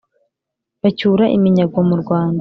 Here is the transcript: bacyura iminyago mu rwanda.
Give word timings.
bacyura 0.81 1.25
iminyago 1.35 1.77
mu 1.89 1.95
rwanda. 2.01 2.39